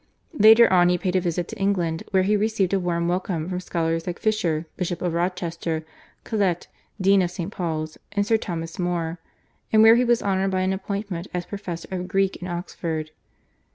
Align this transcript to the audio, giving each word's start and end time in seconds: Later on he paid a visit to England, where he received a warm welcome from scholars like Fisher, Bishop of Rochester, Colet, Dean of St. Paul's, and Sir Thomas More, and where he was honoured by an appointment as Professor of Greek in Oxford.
Later 0.33 0.67
on 0.73 0.89
he 0.89 0.97
paid 0.97 1.15
a 1.15 1.21
visit 1.21 1.47
to 1.49 1.59
England, 1.59 2.01
where 2.09 2.23
he 2.23 2.35
received 2.35 2.73
a 2.73 2.79
warm 2.79 3.07
welcome 3.07 3.47
from 3.47 3.59
scholars 3.59 4.07
like 4.07 4.17
Fisher, 4.17 4.65
Bishop 4.75 4.99
of 4.99 5.13
Rochester, 5.13 5.85
Colet, 6.23 6.67
Dean 6.99 7.21
of 7.21 7.29
St. 7.29 7.51
Paul's, 7.51 7.99
and 8.11 8.25
Sir 8.25 8.37
Thomas 8.37 8.79
More, 8.79 9.19
and 9.71 9.83
where 9.83 9.97
he 9.97 10.03
was 10.03 10.23
honoured 10.23 10.49
by 10.49 10.61
an 10.61 10.73
appointment 10.73 11.27
as 11.35 11.45
Professor 11.45 11.87
of 11.91 12.07
Greek 12.07 12.37
in 12.37 12.47
Oxford. 12.47 13.11